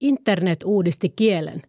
Internet 0.00 0.62
uudisti 0.64 1.08
kielen, 1.08 1.62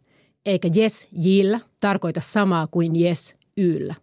eikä 0.45 0.69
yes 0.77 1.07
jillä 1.11 1.59
tarkoita 1.81 2.21
samaa 2.21 2.67
kuin 2.67 3.03
yes 3.03 3.35
yllä. 3.57 3.95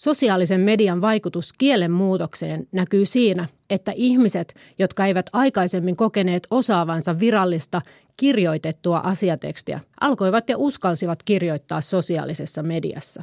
Sosiaalisen 0.00 0.60
median 0.60 1.00
vaikutus 1.00 1.52
kielen 1.52 1.90
muutokseen 1.90 2.68
näkyy 2.72 3.06
siinä, 3.06 3.48
että 3.70 3.92
ihmiset, 3.94 4.54
jotka 4.78 5.06
eivät 5.06 5.26
aikaisemmin 5.32 5.96
kokeneet 5.96 6.46
osaavansa 6.50 7.20
virallista 7.20 7.80
kirjoitettua 8.16 8.98
asiatekstiä, 8.98 9.80
alkoivat 10.00 10.48
ja 10.48 10.58
uskalsivat 10.58 11.22
kirjoittaa 11.22 11.80
sosiaalisessa 11.80 12.62
mediassa. 12.62 13.22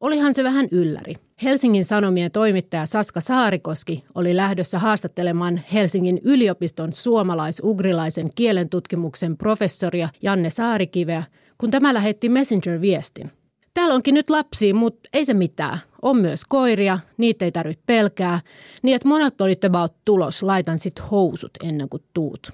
Olihan 0.00 0.34
se 0.34 0.44
vähän 0.44 0.68
ylläri. 0.70 1.14
Helsingin 1.42 1.84
Sanomien 1.84 2.30
toimittaja 2.30 2.86
Saska 2.86 3.20
Saarikoski 3.20 4.04
oli 4.14 4.36
lähdössä 4.36 4.78
haastattelemaan 4.78 5.60
Helsingin 5.72 6.20
yliopiston 6.24 6.92
suomalais-ugrilaisen 6.92 8.30
kielentutkimuksen 8.34 9.36
professoria 9.36 10.08
Janne 10.22 10.50
Saarikiveä, 10.50 11.22
kun 11.58 11.70
tämä 11.70 11.94
lähetti 11.94 12.28
Messenger-viestin. 12.28 13.30
Täällä 13.74 13.94
onkin 13.94 14.14
nyt 14.14 14.30
lapsia, 14.30 14.74
mutta 14.74 15.08
ei 15.12 15.24
se 15.24 15.34
mitään. 15.34 15.78
On 16.02 16.16
myös 16.16 16.44
koiria, 16.48 16.98
niitä 17.16 17.44
ei 17.44 17.52
tarvitse 17.52 17.82
pelkää. 17.86 18.40
Niin 18.82 18.96
että 18.96 19.08
monet 19.08 19.40
olitte 19.40 19.66
about 19.66 19.94
tulos, 20.04 20.42
laitan 20.42 20.78
sit 20.78 21.10
housut 21.10 21.52
ennen 21.62 21.88
kuin 21.88 22.02
tuut. 22.14 22.52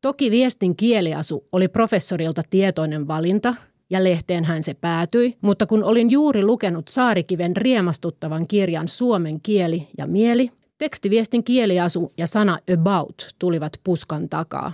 Toki 0.00 0.30
viestin 0.30 0.76
kieliasu 0.76 1.44
oli 1.52 1.68
professorilta 1.68 2.42
tietoinen 2.50 3.08
valinta, 3.08 3.54
ja 3.92 4.04
lehteen 4.04 4.44
hän 4.44 4.62
se 4.62 4.74
päätyi, 4.74 5.36
mutta 5.40 5.66
kun 5.66 5.84
olin 5.84 6.10
juuri 6.10 6.42
lukenut 6.42 6.88
Saarikiven 6.88 7.56
riemastuttavan 7.56 8.46
kirjan 8.46 8.88
Suomen 8.88 9.40
kieli 9.40 9.88
ja 9.98 10.06
mieli, 10.06 10.50
tekstiviestin 10.78 11.44
kieliasu 11.44 12.12
ja 12.18 12.26
sana 12.26 12.58
about 12.74 13.30
tulivat 13.38 13.72
puskan 13.84 14.28
takaa. 14.28 14.72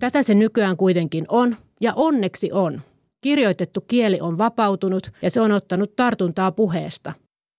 Tätä 0.00 0.22
se 0.22 0.34
nykyään 0.34 0.76
kuitenkin 0.76 1.24
on, 1.28 1.56
ja 1.80 1.92
onneksi 1.96 2.52
on. 2.52 2.82
Kirjoitettu 3.20 3.80
kieli 3.80 4.20
on 4.20 4.38
vapautunut 4.38 5.12
ja 5.22 5.30
se 5.30 5.40
on 5.40 5.52
ottanut 5.52 5.96
tartuntaa 5.96 6.52
puheesta. 6.52 7.12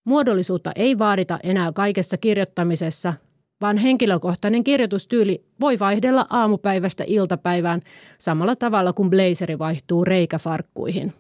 Muodollisuutta 0.06 0.72
ei 0.76 0.98
vaadita 0.98 1.40
enää 1.44 1.72
kaikessa 1.72 2.18
kirjoittamisessa, 2.18 3.14
vaan 3.62 3.78
henkilökohtainen 3.78 4.64
kirjoitustyyli 4.64 5.46
voi 5.62 5.80
vaihdella 5.80 6.26
aamupäivästä 6.30 7.04
iltapäivään 7.08 7.82
samalla 8.18 8.56
tavalla 8.56 8.94
kuin 8.94 9.10
blazeri 9.10 9.60
vaihtuu 9.60 10.06
reikäfarkkuihin. 10.06 11.14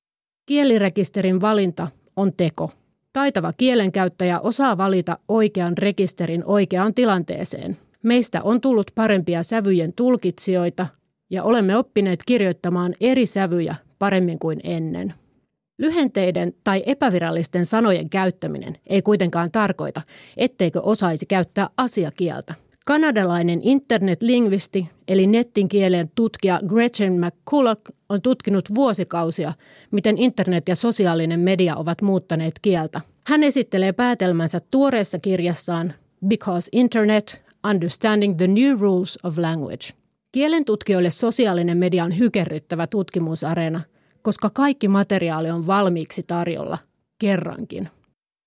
Kielirekisterin 0.45 1.41
valinta 1.41 1.87
on 2.15 2.33
teko. 2.37 2.71
Taitava 3.13 3.53
kielenkäyttäjä 3.57 4.39
osaa 4.39 4.77
valita 4.77 5.17
oikean 5.27 5.77
rekisterin 5.77 6.43
oikeaan 6.45 6.93
tilanteeseen. 6.93 7.77
Meistä 8.03 8.43
on 8.43 8.61
tullut 8.61 8.91
parempia 8.95 9.43
sävyjen 9.43 9.93
tulkitsijoita 9.93 10.87
ja 11.29 11.43
olemme 11.43 11.77
oppineet 11.77 12.19
kirjoittamaan 12.25 12.93
eri 13.01 13.25
sävyjä 13.25 13.75
paremmin 13.99 14.39
kuin 14.39 14.59
ennen. 14.63 15.13
Lyhenteiden 15.77 16.53
tai 16.63 16.83
epävirallisten 16.85 17.65
sanojen 17.65 18.09
käyttäminen 18.09 18.75
ei 18.87 19.01
kuitenkaan 19.01 19.51
tarkoita, 19.51 20.01
etteikö 20.37 20.81
osaisi 20.81 21.25
käyttää 21.25 21.69
asiakieltä. 21.77 22.53
Kanadalainen 22.85 23.59
internetlingvisti 23.63 24.87
eli 25.07 25.27
nettin 25.27 25.67
kielen 25.67 26.11
tutkija 26.15 26.59
Gretchen 26.67 27.13
McCulloch 27.13 27.81
on 28.09 28.21
tutkinut 28.21 28.75
vuosikausia, 28.75 29.53
miten 29.91 30.17
internet 30.17 30.67
ja 30.67 30.75
sosiaalinen 30.75 31.39
media 31.39 31.75
ovat 31.75 32.01
muuttaneet 32.01 32.53
kieltä. 32.61 33.01
Hän 33.27 33.43
esittelee 33.43 33.91
päätelmänsä 33.91 34.59
tuoreessa 34.71 35.19
kirjassaan 35.19 35.93
Because 36.27 36.69
Internet– 36.71 37.45
Understanding 37.69 38.37
the 38.37 38.47
New 38.47 38.79
Rules 38.79 39.19
of 39.23 39.37
Language. 39.37 39.85
Kielen 40.31 40.65
tutkijoille 40.65 41.09
sosiaalinen 41.09 41.77
media 41.77 42.03
on 42.03 42.17
hykerryttävä 42.17 42.87
tutkimusareena– 42.87 43.81
koska 44.25 44.49
kaikki 44.49 44.87
materiaali 44.87 45.49
on 45.49 45.67
valmiiksi 45.67 46.23
tarjolla 46.23 46.77
kerrankin. 47.19 47.89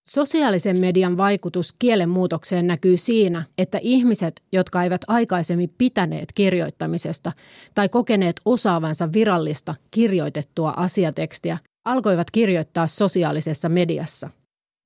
Sosiaalisen 0.09 0.81
median 0.81 1.17
vaikutus 1.17 1.75
kielen 1.79 2.09
muutokseen 2.09 2.67
näkyy 2.67 2.97
siinä, 2.97 3.45
että 3.59 3.79
ihmiset, 3.83 4.43
jotka 4.53 4.83
eivät 4.83 5.01
aikaisemmin 5.09 5.75
pitäneet 5.79 6.33
kirjoittamisesta 6.33 7.33
tai 7.75 7.89
kokeneet 7.89 8.41
osaavansa 8.45 9.13
virallista 9.13 9.75
kirjoitettua 9.91 10.75
asiatekstiä, 10.77 11.59
alkoivat 11.85 12.31
kirjoittaa 12.31 12.87
sosiaalisessa 12.87 13.69
mediassa. 13.69 14.31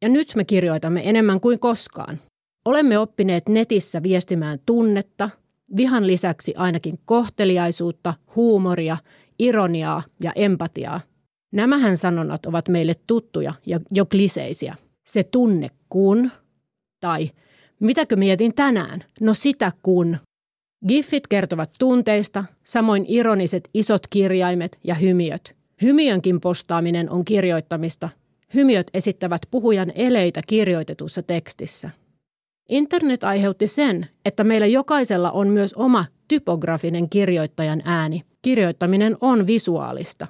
Ja 0.03 0.09
nyt 0.09 0.33
me 0.37 0.45
kirjoitamme 0.45 1.09
enemmän 1.09 1.41
kuin 1.41 1.59
koskaan. 1.59 2.21
Olemme 2.65 2.99
oppineet 2.99 3.49
netissä 3.49 4.03
viestimään 4.03 4.59
tunnetta, 4.67 5.31
vihan 5.77 6.07
lisäksi 6.07 6.55
ainakin 6.57 6.99
kohteliaisuutta, 7.05 8.15
huumoria 8.37 8.97
ironiaa 9.43 10.03
ja 10.23 10.33
empatiaa. 10.37 11.01
Nämähän 11.53 11.97
sanonnat 11.97 12.47
ovat 12.47 12.69
meille 12.69 12.95
tuttuja 13.07 13.55
ja 13.67 13.81
jo 13.91 14.07
kliseisiä. 14.07 14.75
Se 15.07 15.23
tunne 15.23 15.69
kun, 15.89 16.31
tai 17.01 17.31
mitäkö 17.81 18.17
mietin 18.17 18.55
tänään? 18.55 19.05
No 19.21 19.35
sitä 19.35 19.73
kun. 19.83 20.17
Giffit 20.89 21.27
kertovat 21.27 21.71
tunteista, 21.79 22.45
samoin 22.65 23.05
ironiset 23.09 23.69
isot 23.75 24.03
kirjaimet 24.11 24.79
ja 24.85 24.95
hymiöt. 24.95 25.57
Hymiönkin 25.83 26.41
postaaminen 26.41 27.11
on 27.11 27.25
kirjoittamista. 27.25 28.09
Hymiöt 28.55 28.91
esittävät 28.95 29.43
puhujan 29.51 29.93
eleitä 29.95 30.41
kirjoitetussa 30.47 31.23
tekstissä. 31.23 31.91
Internet 32.69 33.25
aiheutti 33.25 33.69
sen, 33.69 34.07
että 34.25 34.45
meillä 34.45 34.67
jokaisella 34.67 35.31
on 35.31 35.49
myös 35.49 35.75
oma 35.75 36.05
typografinen 36.29 37.11
kirjoittajan 37.11 37.83
ääni. 37.85 38.23
Kirjoittaminen 38.43 39.17
on 39.21 39.47
visuaalista. 39.47 40.27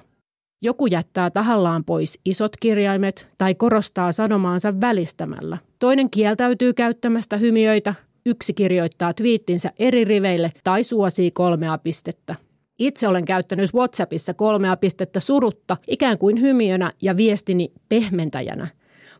Joku 0.61 0.85
jättää 0.85 1.29
tahallaan 1.29 1.83
pois 1.83 2.19
isot 2.25 2.51
kirjaimet 2.61 3.27
tai 3.37 3.55
korostaa 3.55 4.11
sanomaansa 4.11 4.81
välistämällä. 4.81 5.57
Toinen 5.79 6.09
kieltäytyy 6.09 6.73
käyttämästä 6.73 7.37
hymiöitä, 7.37 7.93
yksi 8.25 8.53
kirjoittaa 8.53 9.13
twiittinsä 9.13 9.71
eri 9.79 10.03
riveille 10.03 10.51
tai 10.63 10.83
suosii 10.83 11.31
kolmea 11.31 11.77
pistettä. 11.77 12.35
Itse 12.79 13.07
olen 13.07 13.25
käyttänyt 13.25 13.73
WhatsAppissa 13.73 14.33
kolmea 14.33 14.77
pistettä 14.77 15.19
surutta 15.19 15.77
ikään 15.87 16.17
kuin 16.17 16.41
hymiönä 16.41 16.91
ja 17.01 17.17
viestini 17.17 17.71
pehmentäjänä. 17.89 18.67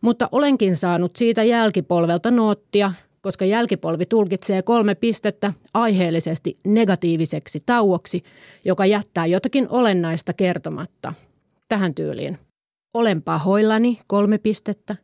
Mutta 0.00 0.28
olenkin 0.32 0.76
saanut 0.76 1.16
siitä 1.16 1.42
jälkipolvelta 1.42 2.30
noottia, 2.30 2.92
koska 3.24 3.44
jälkipolvi 3.44 4.06
tulkitsee 4.06 4.62
kolme 4.62 4.94
pistettä 4.94 5.52
aiheellisesti 5.74 6.58
negatiiviseksi 6.64 7.58
tauoksi, 7.66 8.22
joka 8.64 8.86
jättää 8.86 9.26
jotakin 9.26 9.68
olennaista 9.70 10.32
kertomatta. 10.32 11.14
Tähän 11.68 11.94
tyyliin. 11.94 12.38
Olen 12.94 13.22
pahoillani, 13.22 14.00
kolme 14.06 14.38
pistettä. 14.38 14.96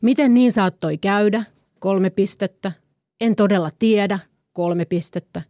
Miten 0.00 0.34
niin 0.34 0.52
saattoi 0.52 0.98
käydä, 0.98 1.44
kolme 1.78 2.10
pistettä. 2.10 2.72
En 3.20 3.36
todella 3.36 3.70
tiedä, 3.78 4.18
kolme 4.52 4.84
pistettä. 4.84 5.42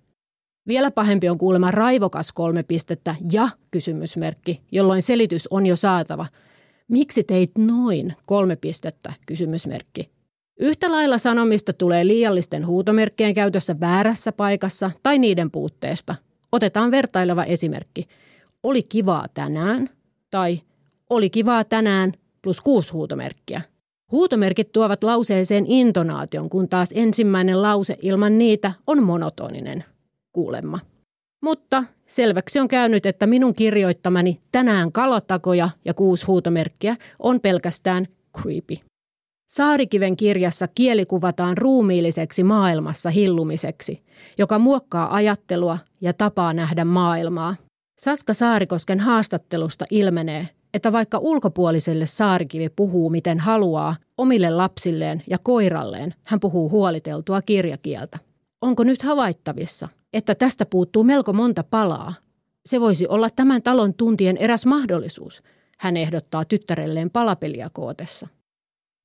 Vielä 0.69 0.91
pahempi 0.91 1.29
on 1.29 1.39
kuulemma 1.39 1.71
raivokas 1.71 2.33
kolme 2.33 2.62
pistettä 2.62 3.15
ja 3.33 3.49
kysymysmerkki, 3.71 4.61
jolloin 4.73 5.03
selitys 5.03 5.47
on 5.50 5.67
jo 5.67 5.77
saatava. 5.77 6.27
Miksi 6.89 7.25
teit 7.25 7.50
noin 7.59 8.15
kolme 8.27 8.56
pistettä 8.56 9.12
kysymysmerkki? 9.27 10.18
Yhtä 10.60 10.91
lailla 10.91 11.19
sanomista 11.19 11.72
tulee 11.72 12.06
liiallisten 12.06 12.66
huutomerkkien 12.66 13.34
käytössä 13.34 13.80
väärässä 13.80 14.32
paikassa 14.32 14.91
tai 15.02 15.19
niiden 15.19 15.50
puutteesta. 15.50 16.14
Otetaan 16.52 16.91
vertaileva 16.91 17.44
esimerkki. 17.44 18.08
Oli 18.62 18.82
kivaa 18.82 19.26
tänään 19.34 19.91
tai 20.30 20.60
oli 21.10 21.30
kivaa 21.30 21.64
tänään 21.64 22.12
plus 22.42 22.60
kuusi 22.60 22.92
huutomerkkiä. 22.92 23.62
Huutomerkit 24.12 24.72
tuovat 24.72 25.04
lauseeseen 25.04 25.66
intonaation, 25.66 26.48
kun 26.48 26.69
taas 26.69 26.88
ensimmäinen 26.94 27.62
lause 27.62 27.96
ilman 28.02 28.38
niitä 28.38 28.72
on 28.86 29.02
monotoninen. 29.02 29.84
Kuulemma. 30.32 30.78
Mutta 31.42 31.84
selväksi 32.06 32.60
on 32.60 32.69
käynyt, 32.69 33.06
että 33.06 33.26
minun 33.26 33.54
kirjoittamani 33.54 34.40
tänään 34.52 34.93
kalatakoja 34.93 35.70
ja 35.84 35.94
kuusi 35.94 36.26
huutomerkkiä 36.26 36.96
on 37.19 37.40
pelkästään 37.40 38.06
creepy. 38.40 38.88
Saarikiven 39.50 40.17
kirjassa 40.17 40.69
kieli 40.69 41.06
kuvataan 41.06 41.59
ruumiilliseksi 41.59 42.43
maailmassa 42.43 43.11
hillumiseksi, 43.11 44.03
joka 44.39 44.59
muokkaa 44.59 45.15
ajattelua 45.15 45.79
ja 46.00 46.12
tapaa 46.12 46.53
nähdä 46.53 46.85
maailmaa. 46.85 47.56
Saska 47.99 48.35
Saarikosken 48.35 49.00
haastattelusta 49.00 49.85
ilmenee, 49.91 50.49
että 50.75 50.93
vaikka 50.93 51.19
ulkopuoliselle 51.19 52.06
Saarikivi 52.06 52.69
puhuu 52.69 53.11
miten 53.11 53.39
haluaa, 53.39 53.97
omille 54.19 54.50
lapsilleen 54.50 55.23
ja 55.27 55.39
koiralleen 55.39 56.15
hän 56.25 56.41
puhuu 56.41 56.71
huoliteltua 56.71 57.43
kirjakieltä. 57.43 58.19
Onko 58.61 58.85
nyt 58.85 59.03
havaittavissa, 59.03 59.89
että 60.12 60.35
tästä 60.35 60.67
puuttuu 60.67 61.05
melko 61.05 61.33
monta 61.33 61.65
palaa? 61.65 62.15
Se 62.67 62.81
voisi 62.81 63.06
olla 63.09 63.31
tämän 63.31 63.62
talon 63.62 63.95
tuntien 63.95 64.37
eräs 64.37 64.67
mahdollisuus, 64.67 65.43
hän 65.79 65.97
ehdottaa 65.97 66.45
tyttärelleen 66.45 67.11
palapeliä 67.11 67.71
kootessa. 67.73 68.29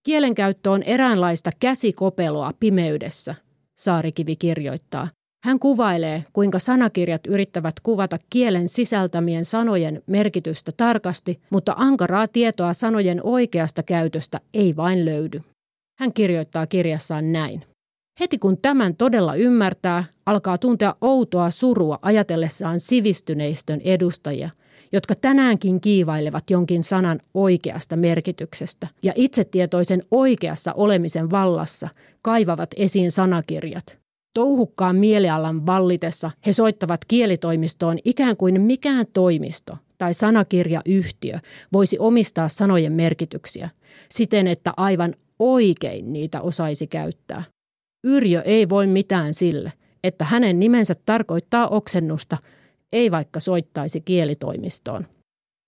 Kielenkäyttö 0.03 0.71
on 0.71 0.83
eräänlaista 0.83 1.49
käsikopeloa 1.59 2.51
pimeydessä, 2.59 3.35
Saarikivi 3.77 4.35
kirjoittaa. 4.35 5.07
Hän 5.45 5.59
kuvailee, 5.59 6.25
kuinka 6.33 6.59
sanakirjat 6.59 7.27
yrittävät 7.27 7.79
kuvata 7.83 8.17
kielen 8.29 8.69
sisältämien 8.69 9.45
sanojen 9.45 10.03
merkitystä 10.07 10.71
tarkasti, 10.77 11.39
mutta 11.49 11.73
ankaraa 11.77 12.27
tietoa 12.27 12.73
sanojen 12.73 13.19
oikeasta 13.23 13.83
käytöstä 13.83 14.39
ei 14.53 14.75
vain 14.75 15.05
löydy. 15.05 15.41
Hän 15.99 16.13
kirjoittaa 16.13 16.67
kirjassaan 16.67 17.31
näin. 17.31 17.65
Heti 18.19 18.37
kun 18.37 18.57
tämän 18.57 18.95
todella 18.95 19.35
ymmärtää, 19.35 20.03
alkaa 20.25 20.57
tuntea 20.57 20.95
outoa 21.01 21.51
surua 21.51 21.99
ajatellessaan 22.01 22.79
sivistyneistön 22.79 23.81
edustajia, 23.83 24.49
jotka 24.93 25.15
tänäänkin 25.15 25.81
kiivailevat 25.81 26.49
jonkin 26.49 26.83
sanan 26.83 27.19
oikeasta 27.33 27.95
merkityksestä 27.95 28.87
ja 29.03 29.13
itsetietoisen 29.15 30.01
oikeassa 30.11 30.73
olemisen 30.73 31.31
vallassa 31.31 31.87
kaivavat 32.21 32.69
esiin 32.77 33.11
sanakirjat. 33.11 33.99
Touhukkaan 34.33 34.95
mielialan 34.95 35.65
vallitessa 35.65 36.31
he 36.45 36.53
soittavat 36.53 37.05
kielitoimistoon 37.05 37.97
ikään 38.05 38.37
kuin 38.37 38.61
mikään 38.61 39.05
toimisto 39.13 39.77
tai 39.97 40.13
sanakirjayhtiö 40.13 41.39
voisi 41.73 41.99
omistaa 41.99 42.49
sanojen 42.49 42.93
merkityksiä 42.93 43.69
siten, 44.09 44.47
että 44.47 44.73
aivan 44.77 45.13
oikein 45.39 46.13
niitä 46.13 46.41
osaisi 46.41 46.87
käyttää. 46.87 47.43
Yrjö 48.03 48.41
ei 48.41 48.69
voi 48.69 48.87
mitään 48.87 49.33
sille, 49.33 49.73
että 50.03 50.25
hänen 50.25 50.59
nimensä 50.59 50.93
tarkoittaa 51.05 51.67
oksennusta, 51.67 52.37
ei 52.93 53.11
vaikka 53.11 53.39
soittaisi 53.39 54.01
kielitoimistoon. 54.01 55.07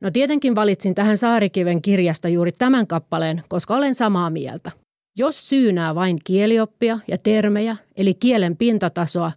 No 0.02 0.12
tietenkin 0.12 0.56
valitsin 0.56 0.96
tähän 0.96 1.18
Saarikiven 1.18 1.82
kirjasta 1.82 2.30
juuri 2.30 2.52
tämän 2.52 2.88
kappaleen, 2.88 3.44
koska 3.50 3.76
olen 3.76 3.96
samaa 3.96 4.30
mieltä. 4.30 4.72
Jos 5.18 5.50
syynää 5.50 5.96
vain 5.96 6.18
kielioppia 6.24 7.00
ja 7.08 7.18
termejä, 7.18 7.78
eli 7.98 8.14
kielen 8.14 8.58
pintatasoa, 8.58 9.32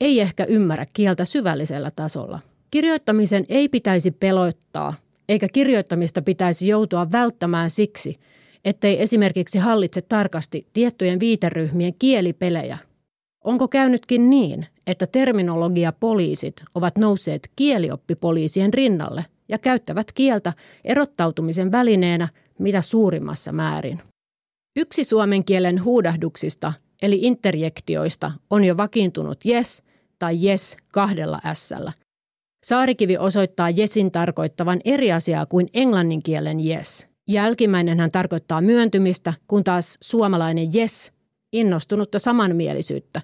ei 0.00 0.20
ehkä 0.20 0.44
ymmärrä 0.44 0.86
kieltä 0.92 1.24
syvällisellä 1.24 1.90
tasolla. 1.96 2.38
Kirjoittamisen 2.70 3.44
ei 3.48 3.68
pitäisi 3.68 4.10
pelottaa, 4.10 4.94
eikä 5.28 5.46
kirjoittamista 5.52 6.22
pitäisi 6.22 6.68
joutua 6.68 7.06
välttämään 7.12 7.70
siksi, 7.70 8.16
ettei 8.64 9.02
esimerkiksi 9.02 9.58
hallitse 9.58 10.00
tarkasti 10.00 10.66
tiettyjen 10.72 11.20
viiteryhmien 11.20 11.94
kielipelejä. 11.98 12.78
Onko 13.44 13.68
käynytkin 13.68 14.30
niin, 14.30 14.66
että 14.86 15.06
terminologiapoliisit 15.06 16.62
ovat 16.74 16.98
nousseet 16.98 17.50
kielioppipoliisien 17.56 18.74
rinnalle 18.74 19.24
ja 19.48 19.58
käyttävät 19.58 20.12
kieltä 20.12 20.52
erottautumisen 20.84 21.72
välineenä 21.72 22.28
mitä 22.58 22.82
suurimmassa 22.82 23.52
määrin? 23.52 24.00
Yksi 24.76 25.04
suomen 25.04 25.44
kielen 25.44 25.84
huudahduksista, 25.84 26.72
eli 27.02 27.18
interjektioista, 27.22 28.30
on 28.50 28.64
jo 28.64 28.76
vakiintunut 28.76 29.38
yes 29.46 29.82
tai 30.18 30.44
yes 30.44 30.76
kahdella 30.92 31.38
ässällä. 31.46 31.92
Saarikivi 32.64 33.16
osoittaa 33.18 33.70
yesin 33.70 34.10
tarkoittavan 34.10 34.80
eri 34.84 35.12
asiaa 35.12 35.46
kuin 35.46 35.68
englannin 35.74 36.22
kielen 36.22 36.66
yes. 36.66 37.06
Jälkimmäinen 37.28 38.00
hän 38.00 38.10
tarkoittaa 38.10 38.60
myöntymistä, 38.60 39.32
kun 39.46 39.64
taas 39.64 39.98
suomalainen 40.00 40.68
yes 40.74 41.12
innostunutta 41.52 42.18
samanmielisyyttä. 42.18 43.20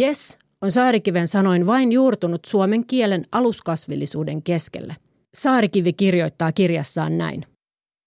Yes 0.00 0.38
on 0.60 0.70
Saarikiven 0.70 1.28
sanoin 1.28 1.66
vain 1.66 1.92
juurtunut 1.92 2.44
suomen 2.44 2.86
kielen 2.86 3.24
aluskasvillisuuden 3.32 4.42
keskelle. 4.42 4.96
Saarikivi 5.34 5.92
kirjoittaa 5.92 6.52
kirjassaan 6.52 7.18
näin. 7.18 7.46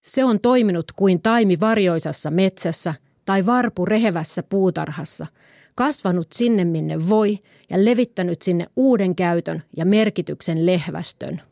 Se 0.06 0.24
on 0.24 0.40
toiminut 0.40 0.92
kuin 0.96 1.22
taimi 1.22 1.60
varjoisassa 1.60 2.30
metsässä 2.30 2.94
tai 3.24 3.46
varpu 3.46 3.84
rehevässä 3.84 4.42
puutarhassa, 4.42 5.26
kasvanut 5.74 6.32
sinne 6.32 6.64
minne 6.64 7.08
voi 7.08 7.38
ja 7.70 7.84
levittänyt 7.84 8.42
sinne 8.42 8.66
uuden 8.76 9.16
käytön 9.16 9.62
ja 9.76 9.86
merkityksen 9.86 10.66
lehvästön. 10.66 11.42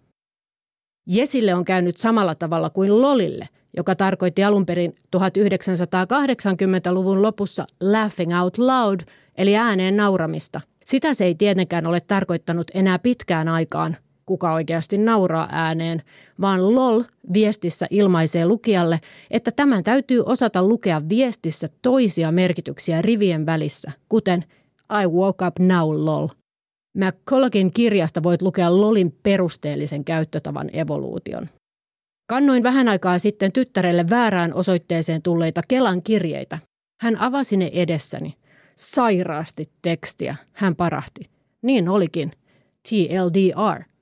Jesille 1.08 1.54
on 1.54 1.64
käynyt 1.64 1.96
samalla 1.96 2.34
tavalla 2.34 2.70
kuin 2.70 3.02
Lolille, 3.02 3.48
joka 3.76 3.94
tarkoitti 3.94 4.44
alun 4.44 4.66
perin 4.66 4.94
1980-luvun 5.16 7.22
lopussa 7.22 7.66
laughing 7.80 8.40
out 8.40 8.58
loud, 8.58 9.00
eli 9.38 9.56
ääneen 9.56 9.96
nauramista. 9.96 10.60
Sitä 10.84 11.14
se 11.14 11.24
ei 11.24 11.34
tietenkään 11.34 11.86
ole 11.86 12.00
tarkoittanut 12.00 12.70
enää 12.74 12.98
pitkään 12.98 13.48
aikaan, 13.48 13.96
kuka 14.26 14.52
oikeasti 14.52 14.98
nauraa 14.98 15.48
ääneen, 15.52 16.02
vaan 16.40 16.74
LOL 16.74 17.02
viestissä 17.32 17.86
ilmaisee 17.90 18.46
lukijalle, 18.46 19.00
että 19.30 19.50
tämän 19.50 19.82
täytyy 19.82 20.22
osata 20.26 20.62
lukea 20.62 21.02
viestissä 21.08 21.68
toisia 21.82 22.32
merkityksiä 22.32 23.02
rivien 23.02 23.46
välissä, 23.46 23.92
kuten 24.08 24.44
I 25.02 25.06
woke 25.06 25.46
up 25.46 25.58
now 25.58 26.04
LOL. 26.04 26.28
McCulloughin 26.96 27.70
kirjasta 27.72 28.22
voit 28.22 28.42
lukea 28.42 28.80
LOLin 28.80 29.18
perusteellisen 29.22 30.04
käyttötavan 30.04 30.70
evoluution. 30.72 31.48
Kannoin 32.28 32.62
vähän 32.62 32.88
aikaa 32.88 33.18
sitten 33.18 33.52
tyttärelle 33.52 34.04
väärään 34.10 34.54
osoitteeseen 34.54 35.22
tulleita 35.22 35.60
Kelan 35.68 36.02
kirjeitä. 36.02 36.58
Hän 37.02 37.20
avasi 37.20 37.56
ne 37.56 37.70
edessäni. 37.72 38.34
Sairaasti 38.78 39.70
tekstiä, 39.82 40.36
hän 40.52 40.76
parahti. 40.76 41.30
Niin 41.62 41.88
olikin. 41.88 42.32
TLDR– 42.88 43.82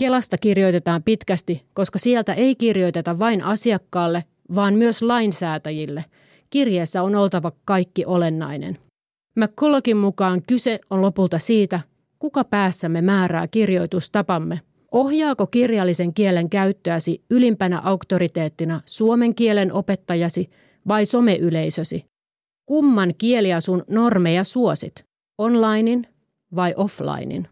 Kelasta 0.00 0.38
kirjoitetaan 0.38 1.02
pitkästi, 1.02 1.62
koska 1.74 1.98
sieltä 1.98 2.32
ei 2.32 2.54
kirjoiteta 2.54 3.18
vain 3.18 3.44
asiakkaalle, 3.44 4.24
vaan 4.54 4.74
myös 4.74 5.02
lainsäätäjille. 5.02 6.04
Kirjeessä 6.50 7.02
on 7.02 7.14
oltava 7.14 7.52
kaikki 7.64 8.04
olennainen. 8.04 8.78
McCulloughin 9.36 9.96
mukaan 9.96 10.42
kyse 10.48 10.80
on 10.90 11.02
lopulta 11.02 11.38
siitä, 11.38 11.80
kuka 12.18 12.44
päässämme 12.44 13.02
määrää 13.02 13.48
kirjoitustapamme. 13.48 14.60
Ohjaako 14.92 15.46
kirjallisen 15.46 16.14
kielen 16.14 16.50
käyttöäsi 16.50 17.22
ylimpänä 17.30 17.80
auktoriteettina 17.80 18.80
suomen 18.84 19.34
kielen 19.34 19.72
opettajasi 19.72 20.50
vai 20.88 21.06
someyleisösi? 21.06 22.04
Kumman 22.66 23.14
kieliasun 23.18 23.84
normeja 23.90 24.44
suosit? 24.44 25.04
Onlinein 25.38 26.06
vai 26.54 26.74
offlinein? 26.76 27.48